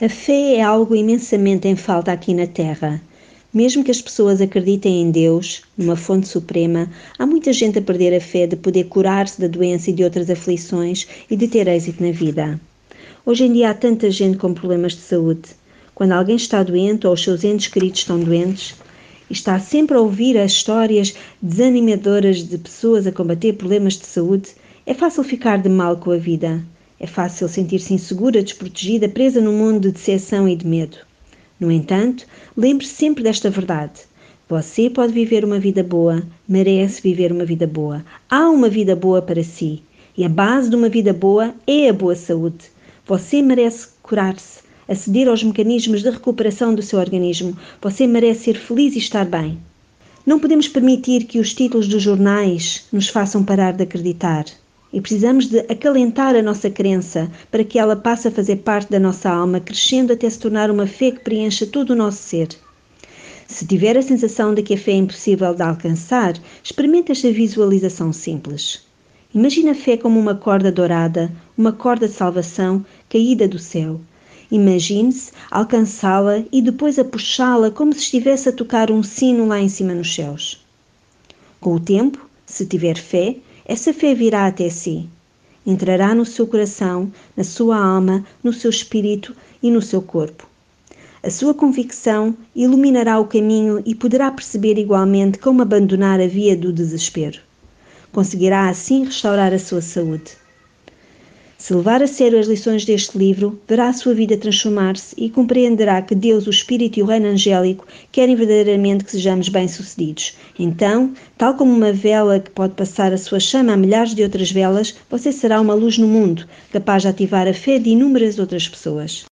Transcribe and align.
A 0.00 0.08
fé 0.08 0.54
é 0.54 0.62
algo 0.62 0.94
imensamente 0.94 1.66
em 1.66 1.74
falta 1.74 2.12
aqui 2.12 2.32
na 2.32 2.46
Terra. 2.46 3.02
Mesmo 3.52 3.82
que 3.82 3.90
as 3.90 4.00
pessoas 4.00 4.40
acreditem 4.40 5.02
em 5.02 5.10
Deus, 5.10 5.62
numa 5.76 5.96
fonte 5.96 6.28
suprema, 6.28 6.88
há 7.18 7.26
muita 7.26 7.52
gente 7.52 7.80
a 7.80 7.82
perder 7.82 8.14
a 8.14 8.20
fé 8.20 8.46
de 8.46 8.54
poder 8.54 8.84
curar-se 8.84 9.40
da 9.40 9.48
doença 9.48 9.90
e 9.90 9.92
de 9.92 10.04
outras 10.04 10.30
aflições 10.30 11.08
e 11.28 11.34
de 11.34 11.48
ter 11.48 11.66
êxito 11.66 12.00
na 12.00 12.12
vida. 12.12 12.60
Hoje 13.26 13.46
em 13.46 13.52
dia 13.52 13.70
há 13.70 13.74
tanta 13.74 14.08
gente 14.08 14.38
com 14.38 14.54
problemas 14.54 14.92
de 14.92 15.00
saúde. 15.00 15.48
Quando 15.96 16.12
alguém 16.12 16.36
está 16.36 16.62
doente 16.62 17.04
ou 17.04 17.14
os 17.14 17.24
seus 17.24 17.42
entes 17.42 17.66
queridos 17.66 17.98
estão 17.98 18.20
doentes, 18.20 18.76
está 19.28 19.58
sempre 19.58 19.96
a 19.96 20.00
ouvir 20.00 20.38
as 20.38 20.52
histórias 20.52 21.12
desanimadoras 21.42 22.48
de 22.48 22.56
pessoas 22.56 23.04
a 23.04 23.10
combater 23.10 23.54
problemas 23.54 23.94
de 23.94 24.06
saúde, 24.06 24.50
é 24.86 24.94
fácil 24.94 25.24
ficar 25.24 25.60
de 25.60 25.68
mal 25.68 25.96
com 25.96 26.12
a 26.12 26.16
vida. 26.16 26.62
É 27.00 27.06
fácil 27.06 27.48
sentir-se 27.48 27.94
insegura, 27.94 28.42
desprotegida, 28.42 29.08
presa 29.08 29.40
num 29.40 29.56
mundo 29.56 29.82
de 29.82 29.92
decepção 29.92 30.48
e 30.48 30.56
de 30.56 30.66
medo. 30.66 30.96
No 31.60 31.70
entanto, 31.70 32.26
lembre-se 32.56 32.94
sempre 32.94 33.22
desta 33.22 33.50
verdade. 33.50 34.00
Você 34.48 34.88
pode 34.88 35.12
viver 35.12 35.44
uma 35.44 35.58
vida 35.58 35.82
boa, 35.82 36.26
merece 36.48 37.02
viver 37.02 37.30
uma 37.30 37.44
vida 37.44 37.66
boa. 37.66 38.04
Há 38.30 38.48
uma 38.48 38.68
vida 38.68 38.96
boa 38.96 39.20
para 39.20 39.44
si. 39.44 39.82
E 40.16 40.24
a 40.24 40.28
base 40.28 40.70
de 40.70 40.74
uma 40.74 40.88
vida 40.88 41.12
boa 41.12 41.54
é 41.66 41.88
a 41.88 41.92
boa 41.92 42.16
saúde. 42.16 42.64
Você 43.06 43.42
merece 43.42 43.88
curar-se, 44.02 44.60
aceder 44.88 45.28
aos 45.28 45.44
mecanismos 45.44 46.02
de 46.02 46.10
recuperação 46.10 46.74
do 46.74 46.82
seu 46.82 46.98
organismo. 46.98 47.56
Você 47.80 48.06
merece 48.06 48.44
ser 48.44 48.54
feliz 48.54 48.96
e 48.96 48.98
estar 48.98 49.24
bem. 49.24 49.58
Não 50.26 50.40
podemos 50.40 50.66
permitir 50.66 51.24
que 51.24 51.38
os 51.38 51.54
títulos 51.54 51.86
dos 51.86 52.02
jornais 52.02 52.86
nos 52.92 53.08
façam 53.08 53.44
parar 53.44 53.72
de 53.72 53.84
acreditar. 53.84 54.44
E 54.92 55.00
precisamos 55.00 55.46
de 55.46 55.60
acalentar 55.60 56.34
a 56.34 56.42
nossa 56.42 56.70
crença 56.70 57.30
para 57.50 57.64
que 57.64 57.78
ela 57.78 57.94
passe 57.94 58.28
a 58.28 58.30
fazer 58.30 58.56
parte 58.56 58.90
da 58.90 58.98
nossa 58.98 59.30
alma, 59.30 59.60
crescendo 59.60 60.12
até 60.12 60.28
se 60.28 60.38
tornar 60.38 60.70
uma 60.70 60.86
fé 60.86 61.10
que 61.10 61.20
preencha 61.20 61.66
todo 61.66 61.90
o 61.90 61.96
nosso 61.96 62.22
ser. 62.22 62.48
Se 63.46 63.66
tiver 63.66 63.96
a 63.96 64.02
sensação 64.02 64.54
de 64.54 64.62
que 64.62 64.74
a 64.74 64.78
fé 64.78 64.92
é 64.92 64.96
impossível 64.96 65.54
de 65.54 65.62
alcançar, 65.62 66.34
experimente 66.62 67.12
esta 67.12 67.32
visualização 67.32 68.12
simples. 68.12 68.86
Imagine 69.34 69.70
a 69.70 69.74
fé 69.74 69.96
como 69.96 70.18
uma 70.18 70.34
corda 70.34 70.72
dourada, 70.72 71.30
uma 71.56 71.72
corda 71.72 72.08
de 72.08 72.14
salvação 72.14 72.84
caída 73.10 73.46
do 73.46 73.58
céu. 73.58 74.00
Imagine-se 74.50 75.32
alcançá-la 75.50 76.42
e 76.50 76.62
depois 76.62 76.98
a 76.98 77.04
puxá-la 77.04 77.70
como 77.70 77.92
se 77.92 78.00
estivesse 78.00 78.48
a 78.48 78.52
tocar 78.52 78.90
um 78.90 79.02
sino 79.02 79.46
lá 79.46 79.60
em 79.60 79.68
cima 79.68 79.94
nos 79.94 80.14
céus. 80.14 80.64
Com 81.60 81.74
o 81.74 81.80
tempo, 81.80 82.26
se 82.46 82.64
tiver 82.64 82.96
fé, 82.96 83.36
essa 83.68 83.92
fé 83.92 84.14
virá 84.14 84.46
até 84.46 84.70
si. 84.70 85.06
Entrará 85.66 86.14
no 86.14 86.24
seu 86.24 86.46
coração, 86.46 87.12
na 87.36 87.44
sua 87.44 87.76
alma, 87.76 88.24
no 88.42 88.50
seu 88.50 88.70
espírito 88.70 89.36
e 89.62 89.70
no 89.70 89.82
seu 89.82 90.00
corpo. 90.00 90.48
A 91.22 91.28
sua 91.28 91.52
convicção 91.52 92.34
iluminará 92.56 93.20
o 93.20 93.26
caminho 93.26 93.82
e 93.84 93.94
poderá 93.94 94.30
perceber 94.30 94.78
igualmente 94.78 95.38
como 95.38 95.60
abandonar 95.60 96.18
a 96.18 96.26
via 96.26 96.56
do 96.56 96.72
desespero. 96.72 97.40
Conseguirá 98.10 98.70
assim 98.70 99.04
restaurar 99.04 99.52
a 99.52 99.58
sua 99.58 99.82
saúde. 99.82 100.32
Se 101.60 101.74
levar 101.74 102.00
a 102.00 102.06
sério 102.06 102.38
as 102.38 102.46
lições 102.46 102.84
deste 102.84 103.18
livro, 103.18 103.60
verá 103.66 103.88
a 103.88 103.92
sua 103.92 104.14
vida 104.14 104.36
transformar-se 104.36 105.12
e 105.18 105.28
compreenderá 105.28 106.00
que 106.00 106.14
Deus, 106.14 106.46
o 106.46 106.50
Espírito 106.50 107.00
e 107.00 107.02
o 107.02 107.06
Reino 107.06 107.26
Angélico 107.26 107.84
querem 108.12 108.36
verdadeiramente 108.36 109.02
que 109.02 109.10
sejamos 109.10 109.48
bem-sucedidos. 109.48 110.36
Então, 110.56 111.12
tal 111.36 111.54
como 111.54 111.72
uma 111.72 111.92
vela 111.92 112.38
que 112.38 112.50
pode 112.50 112.74
passar 112.74 113.12
a 113.12 113.18
sua 113.18 113.40
chama 113.40 113.72
a 113.72 113.76
milhares 113.76 114.14
de 114.14 114.22
outras 114.22 114.52
velas, 114.52 114.94
você 115.10 115.32
será 115.32 115.60
uma 115.60 115.74
luz 115.74 115.98
no 115.98 116.06
mundo, 116.06 116.46
capaz 116.70 117.02
de 117.02 117.08
ativar 117.08 117.48
a 117.48 117.52
fé 117.52 117.80
de 117.80 117.90
inúmeras 117.90 118.38
outras 118.38 118.68
pessoas. 118.68 119.26